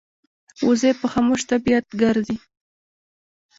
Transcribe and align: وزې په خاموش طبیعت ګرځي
وزې 0.67 0.91
په 0.99 1.05
خاموش 1.11 1.41
طبیعت 1.51 1.85
ګرځي 2.01 2.37